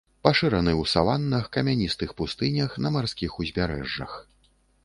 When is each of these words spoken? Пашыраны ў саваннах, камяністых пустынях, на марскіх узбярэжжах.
Пашыраны 0.27 0.71
ў 0.71 0.83
саваннах, 0.93 1.45
камяністых 1.59 2.15
пустынях, 2.21 2.81
на 2.87 2.93
марскіх 2.97 3.31
узбярэжжах. 3.45 4.21